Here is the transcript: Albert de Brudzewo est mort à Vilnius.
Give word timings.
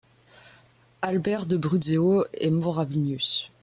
Albert 1.03 1.45
de 1.45 1.57
Brudzewo 1.57 2.25
est 2.33 2.49
mort 2.49 2.79
à 2.79 2.85
Vilnius. 2.85 3.51